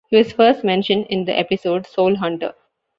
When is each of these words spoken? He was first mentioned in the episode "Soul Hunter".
He 0.09 0.17
was 0.17 0.31
first 0.33 0.63
mentioned 0.63 1.05
in 1.11 1.25
the 1.25 1.37
episode 1.37 1.85
"Soul 1.85 2.15
Hunter". 2.15 2.55